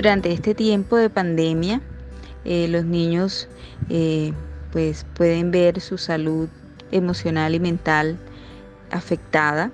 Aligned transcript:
Durante 0.00 0.32
este 0.32 0.54
tiempo 0.54 0.96
de 0.96 1.10
pandemia, 1.10 1.82
eh, 2.46 2.68
los 2.68 2.86
niños 2.86 3.50
eh, 3.90 4.32
pues 4.72 5.04
pueden 5.12 5.50
ver 5.50 5.82
su 5.82 5.98
salud 5.98 6.48
emocional 6.90 7.54
y 7.54 7.60
mental 7.60 8.16
afectada 8.90 9.70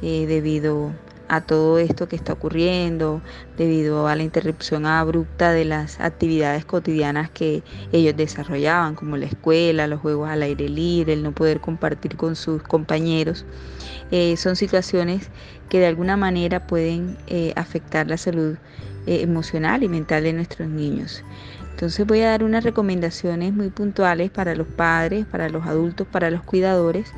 eh, 0.00 0.24
debido 0.26 0.92
a 1.28 1.40
todo 1.40 1.78
esto 1.78 2.08
que 2.08 2.16
está 2.16 2.32
ocurriendo, 2.32 3.20
debido 3.56 4.06
a 4.08 4.16
la 4.16 4.22
interrupción 4.22 4.86
abrupta 4.86 5.52
de 5.52 5.64
las 5.64 6.00
actividades 6.00 6.64
cotidianas 6.64 7.30
que 7.30 7.62
ellos 7.92 8.16
desarrollaban, 8.16 8.94
como 8.94 9.16
la 9.16 9.26
escuela, 9.26 9.86
los 9.86 10.00
juegos 10.00 10.28
al 10.28 10.42
aire 10.42 10.68
libre, 10.68 11.12
el 11.14 11.22
no 11.22 11.32
poder 11.32 11.60
compartir 11.60 12.16
con 12.16 12.36
sus 12.36 12.62
compañeros. 12.62 13.44
Eh, 14.10 14.36
son 14.36 14.56
situaciones 14.56 15.30
que 15.68 15.78
de 15.78 15.86
alguna 15.86 16.16
manera 16.16 16.66
pueden 16.66 17.16
eh, 17.26 17.52
afectar 17.56 18.06
la 18.06 18.16
salud 18.16 18.56
emocional 19.04 19.82
y 19.82 19.88
mental 19.88 20.22
de 20.22 20.32
nuestros 20.32 20.68
niños. 20.68 21.24
Entonces 21.72 22.06
voy 22.06 22.20
a 22.20 22.28
dar 22.28 22.44
unas 22.44 22.62
recomendaciones 22.62 23.52
muy 23.52 23.70
puntuales 23.70 24.30
para 24.30 24.54
los 24.54 24.68
padres, 24.68 25.26
para 25.26 25.48
los 25.48 25.66
adultos, 25.66 26.06
para 26.06 26.30
los 26.30 26.44
cuidadores, 26.44 27.12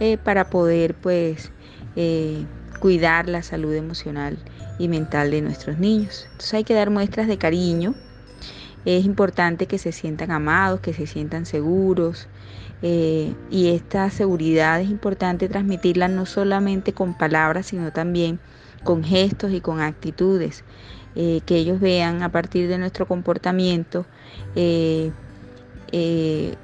eh, 0.00 0.16
para 0.16 0.48
poder 0.48 0.94
pues 0.94 1.50
eh, 1.96 2.46
cuidar 2.80 3.28
la 3.28 3.42
salud 3.42 3.74
emocional 3.74 4.38
y 4.78 4.88
mental 4.88 5.30
de 5.30 5.42
nuestros 5.42 5.78
niños. 5.78 6.24
Entonces 6.32 6.54
hay 6.54 6.64
que 6.64 6.74
dar 6.74 6.90
muestras 6.90 7.26
de 7.26 7.38
cariño. 7.38 7.94
Es 8.84 9.04
importante 9.04 9.66
que 9.66 9.78
se 9.78 9.92
sientan 9.92 10.30
amados, 10.30 10.80
que 10.80 10.92
se 10.92 11.06
sientan 11.06 11.46
seguros. 11.46 12.28
Eh, 12.80 13.34
y 13.50 13.68
esta 13.68 14.08
seguridad 14.10 14.80
es 14.80 14.88
importante 14.88 15.48
transmitirla 15.48 16.08
no 16.08 16.26
solamente 16.26 16.92
con 16.92 17.18
palabras, 17.18 17.66
sino 17.66 17.92
también 17.92 18.38
con 18.84 19.02
gestos 19.02 19.52
y 19.52 19.60
con 19.60 19.80
actitudes. 19.80 20.64
Eh, 21.20 21.40
que 21.44 21.56
ellos 21.56 21.80
vean 21.80 22.22
a 22.22 22.30
partir 22.30 22.68
de 22.68 22.78
nuestro 22.78 23.06
comportamiento 23.06 24.06
eh, 24.54 25.10
eh, 25.92 26.54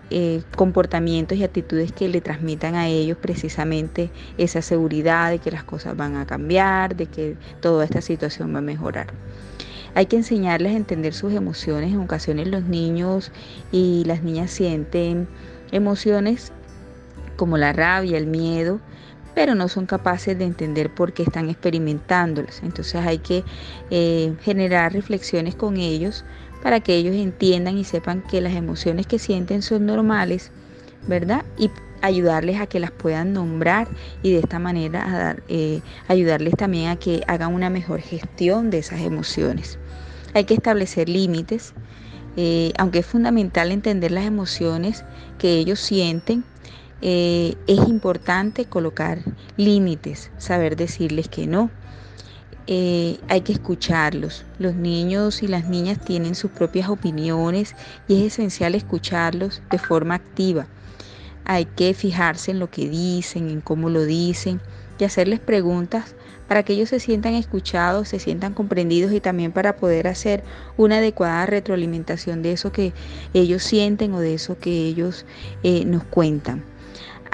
comportamientos 0.56 1.38
y 1.38 1.44
actitudes 1.44 1.92
que 1.92 2.08
le 2.08 2.20
transmitan 2.20 2.74
a 2.74 2.88
ellos 2.88 3.16
precisamente 3.20 4.10
esa 4.38 4.62
seguridad 4.62 5.30
de 5.30 5.38
que 5.38 5.50
las 5.50 5.64
cosas 5.64 5.96
van 5.96 6.16
a 6.16 6.26
cambiar, 6.26 6.96
de 6.96 7.06
que 7.06 7.36
toda 7.60 7.84
esta 7.84 8.00
situación 8.00 8.54
va 8.54 8.58
a 8.58 8.62
mejorar. 8.62 9.06
Hay 9.94 10.06
que 10.06 10.16
enseñarles 10.16 10.72
a 10.72 10.76
entender 10.76 11.14
sus 11.14 11.32
emociones. 11.32 11.92
En 11.92 12.00
ocasiones 12.00 12.48
los 12.48 12.64
niños 12.64 13.30
y 13.70 14.02
las 14.06 14.22
niñas 14.22 14.50
sienten 14.50 15.28
emociones 15.70 16.52
como 17.36 17.56
la 17.58 17.72
rabia, 17.72 18.18
el 18.18 18.26
miedo, 18.26 18.80
pero 19.34 19.54
no 19.54 19.68
son 19.68 19.86
capaces 19.86 20.38
de 20.38 20.44
entender 20.44 20.92
por 20.92 21.12
qué 21.12 21.22
están 21.24 21.48
experimentándolas. 21.48 22.62
Entonces 22.62 22.96
hay 23.06 23.18
que 23.18 23.44
eh, 23.90 24.34
generar 24.42 24.92
reflexiones 24.92 25.54
con 25.54 25.76
ellos 25.76 26.24
para 26.64 26.80
que 26.80 26.96
ellos 26.96 27.14
entiendan 27.14 27.76
y 27.76 27.84
sepan 27.84 28.22
que 28.22 28.40
las 28.40 28.54
emociones 28.54 29.06
que 29.06 29.18
sienten 29.18 29.60
son 29.60 29.84
normales, 29.84 30.50
¿verdad? 31.06 31.44
Y 31.58 31.70
ayudarles 32.00 32.58
a 32.58 32.66
que 32.66 32.80
las 32.80 32.90
puedan 32.90 33.34
nombrar 33.34 33.86
y 34.22 34.32
de 34.32 34.38
esta 34.38 34.58
manera 34.58 35.36
eh, 35.48 35.82
ayudarles 36.08 36.54
también 36.56 36.88
a 36.88 36.96
que 36.96 37.22
hagan 37.26 37.52
una 37.52 37.68
mejor 37.68 38.00
gestión 38.00 38.70
de 38.70 38.78
esas 38.78 39.02
emociones. 39.02 39.78
Hay 40.32 40.44
que 40.44 40.54
establecer 40.54 41.10
límites, 41.10 41.74
eh, 42.38 42.72
aunque 42.78 43.00
es 43.00 43.06
fundamental 43.06 43.70
entender 43.70 44.10
las 44.10 44.24
emociones 44.24 45.04
que 45.36 45.58
ellos 45.58 45.78
sienten, 45.78 46.44
eh, 47.02 47.56
es 47.66 47.86
importante 47.88 48.64
colocar 48.64 49.18
límites, 49.58 50.30
saber 50.38 50.76
decirles 50.76 51.28
que 51.28 51.46
no. 51.46 51.70
Eh, 52.66 53.18
hay 53.28 53.42
que 53.42 53.52
escucharlos. 53.52 54.44
Los 54.58 54.74
niños 54.74 55.42
y 55.42 55.48
las 55.48 55.68
niñas 55.68 55.98
tienen 56.02 56.34
sus 56.34 56.50
propias 56.50 56.88
opiniones 56.88 57.74
y 58.08 58.24
es 58.24 58.32
esencial 58.32 58.74
escucharlos 58.74 59.60
de 59.70 59.78
forma 59.78 60.14
activa. 60.14 60.66
Hay 61.44 61.66
que 61.66 61.92
fijarse 61.92 62.52
en 62.52 62.58
lo 62.58 62.70
que 62.70 62.88
dicen, 62.88 63.50
en 63.50 63.60
cómo 63.60 63.90
lo 63.90 64.04
dicen 64.04 64.60
y 64.98 65.04
hacerles 65.04 65.40
preguntas 65.40 66.14
para 66.48 66.62
que 66.62 66.72
ellos 66.72 66.88
se 66.88 67.00
sientan 67.00 67.34
escuchados, 67.34 68.08
se 68.08 68.18
sientan 68.18 68.54
comprendidos 68.54 69.12
y 69.12 69.20
también 69.20 69.52
para 69.52 69.76
poder 69.76 70.06
hacer 70.06 70.42
una 70.78 70.98
adecuada 70.98 71.44
retroalimentación 71.44 72.42
de 72.42 72.52
eso 72.52 72.72
que 72.72 72.94
ellos 73.34 73.62
sienten 73.62 74.14
o 74.14 74.20
de 74.20 74.34
eso 74.34 74.58
que 74.58 74.70
ellos 74.70 75.26
eh, 75.62 75.84
nos 75.84 76.04
cuentan 76.04 76.62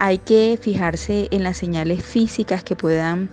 hay 0.01 0.17
que 0.17 0.59
fijarse 0.59 1.29
en 1.31 1.45
las 1.45 1.59
señales 1.59 2.03
físicas 2.03 2.65
que 2.65 2.75
puedan 2.75 3.29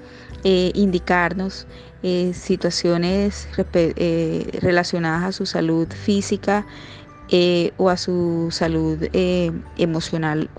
eh, 0.50 0.72
indicarnos 0.76 1.68
eh, 2.04 2.32
situaciones 2.34 3.50
eh, 3.74 4.60
relacionadas 4.62 5.24
a 5.26 5.32
su 5.34 5.46
salud 5.46 5.90
física 5.92 6.66
o 7.76 7.90
a 7.90 7.98
su 7.98 8.48
salud 8.52 8.98
emocional 9.12 10.50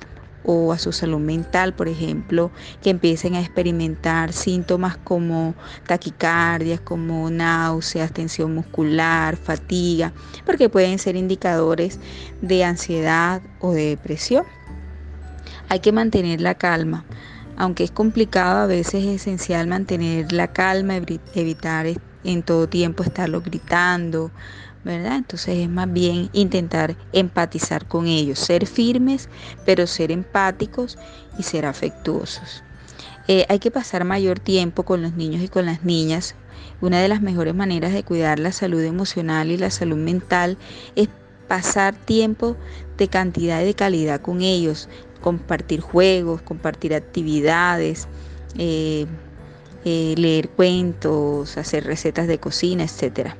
o 0.45 0.75
a 0.75 0.79
su 0.79 0.93
salud 0.93 1.21
mental, 1.21 1.73
por 1.73 1.89
ejemplo, 1.89 2.51
que 2.83 2.91
empiecen 2.91 3.35
a 3.35 3.41
experimentar 3.41 4.35
síntomas 4.35 4.99
como 4.99 5.55
taquicardias, 5.87 6.81
como 6.81 7.31
náuseas, 7.31 8.13
tensión 8.13 8.55
muscular, 8.55 9.39
fatiga, 9.39 10.13
porque 10.45 10.69
pueden 10.69 10.99
ser 10.99 11.17
indicadores 11.17 11.99
de 12.43 12.63
ansiedad 12.63 13.41
o 13.59 13.73
de 13.73 13.89
depresión. 13.89 14.45
Hay 15.71 15.81
que 15.81 15.93
mantener 15.93 16.43
la 16.43 16.57
calma. 16.57 17.07
Aunque 17.61 17.83
es 17.83 17.91
complicado, 17.91 18.61
a 18.61 18.67
veces 18.67 19.05
es 19.05 19.23
esencial 19.23 19.67
mantener 19.67 20.33
la 20.33 20.53
calma, 20.53 20.95
evitar 21.35 21.87
en 22.23 22.43
todo 22.45 22.69
tiempo 22.69 23.03
estarlo 23.03 23.41
gritando, 23.41 24.31
¿verdad? 24.85 25.17
Entonces 25.17 25.59
es 25.59 25.69
más 25.69 25.93
bien 25.93 26.31
intentar 26.33 26.97
empatizar 27.13 27.87
con 27.87 28.07
ellos, 28.07 28.39
ser 28.39 28.65
firmes, 28.65 29.29
pero 29.67 29.89
ser 29.89 30.13
empáticos 30.13 30.99
y 31.37 31.43
ser 31.43 31.67
afectuosos. 31.67 32.63
Eh, 33.27 33.45
hay 33.49 33.59
que 33.59 33.73
pasar 33.73 34.05
mayor 34.05 34.39
tiempo 34.39 34.85
con 34.85 35.03
los 35.03 35.15
niños 35.15 35.43
y 35.43 35.49
con 35.49 35.67
las 35.67 35.83
niñas. 35.83 36.37
Una 36.81 37.01
de 37.01 37.09
las 37.09 37.23
mejores 37.23 37.57
maneras 37.57 37.93
de 37.93 38.05
cuidar 38.05 38.39
la 38.39 38.53
salud 38.53 38.83
emocional 38.83 39.51
y 39.51 39.57
la 39.57 39.71
salud 39.71 39.97
mental 39.97 40.59
es 40.95 41.09
pasar 41.49 41.97
tiempo 41.97 42.57
de 42.97 43.09
cantidad 43.09 43.61
y 43.63 43.65
de 43.65 43.75
calidad 43.75 44.21
con 44.21 44.43
ellos, 44.43 44.89
compartir 45.21 45.81
juegos, 45.81 46.43
compartir 46.43 46.95
actividades, 46.95 48.07
eh, 48.59 49.07
eh, 49.85 50.15
leer 50.17 50.51
cuentos, 50.51 51.57
hacer 51.57 51.85
recetas 51.85 52.29
de 52.29 52.39
cocina, 52.39 52.85
etc. 52.85 53.31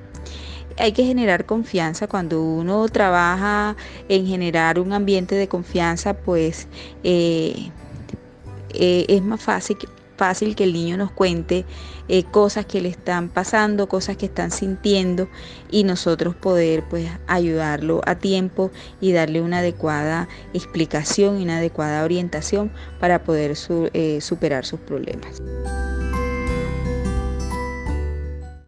Hay 0.79 0.93
que 0.93 1.05
generar 1.05 1.45
confianza. 1.45 2.07
Cuando 2.07 2.43
uno 2.43 2.89
trabaja 2.89 3.77
en 4.09 4.27
generar 4.27 4.81
un 4.81 4.93
ambiente 4.93 5.35
de 5.35 5.49
confianza, 5.49 6.15
pues 6.15 6.67
eh, 7.05 7.71
es 8.71 9.23
más 9.23 9.43
fácil 9.43 9.77
fácil 10.19 10.55
que 10.55 10.65
el 10.65 10.75
niño 10.75 10.99
nos 10.99 11.11
cuente 11.11 11.65
eh, 12.09 12.25
cosas 12.25 12.67
que 12.67 12.83
le 12.83 12.91
están 12.91 13.31
pasando, 13.31 13.89
cosas 13.89 14.17
que 14.19 14.27
están 14.27 14.51
sintiendo 14.51 15.29
y 15.71 15.85
nosotros 15.85 16.35
poder 16.35 16.85
pues 16.91 17.09
ayudarlo 17.27 18.03
a 18.05 18.17
tiempo 18.17 18.71
y 19.01 19.13
darle 19.13 19.41
una 19.41 19.59
adecuada 19.59 20.29
explicación 20.53 21.41
y 21.41 21.45
una 21.45 21.59
adecuada 21.59 22.05
orientación 22.05 22.71
para 23.01 23.23
poder 23.23 23.55
eh, 23.95 24.21
superar 24.21 24.67
sus 24.67 24.81
problemas. 24.81 25.41